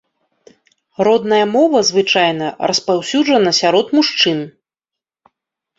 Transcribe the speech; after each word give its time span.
Родная 1.07 1.41
мова 1.55 1.79
звычайна 1.89 2.47
распаўсюджана 2.73 3.51
сярод 3.61 3.87
мужчын. 4.01 4.39